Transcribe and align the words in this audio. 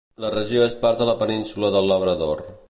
La 0.23 0.29
regió 0.35 0.63
és 0.69 0.75
part 0.85 1.03
de 1.03 1.07
la 1.11 1.15
Península 1.21 1.71
del 1.77 1.93
Labrador. 1.93 2.43